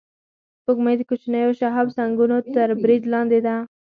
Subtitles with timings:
[0.61, 3.55] سپوږمۍ د کوچنیو شهابسنگونو تر برید لاندې ده